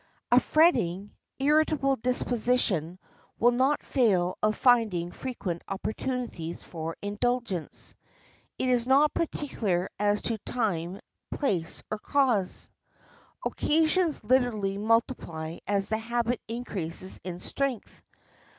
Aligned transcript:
A 0.31 0.39
fretting, 0.39 1.11
irritable 1.37 1.95
disposition 1.95 2.97
will 3.37 3.51
not 3.51 3.83
fail 3.83 4.35
of 4.41 4.55
finding 4.57 5.11
frequent 5.11 5.61
opportunities 5.67 6.63
for 6.63 6.97
indulgence. 7.03 7.93
It 8.57 8.67
is 8.67 8.87
not 8.87 9.13
particular 9.13 9.89
as 9.99 10.23
to 10.23 10.39
time, 10.39 11.01
place, 11.29 11.83
or 11.91 11.99
cause. 11.99 12.67
Occasions 13.45 14.23
literally 14.23 14.79
multiply 14.79 15.59
as 15.67 15.89
the 15.89 15.99
habit 15.99 16.41
increases 16.47 17.19
in 17.23 17.37
strength. 17.39 18.01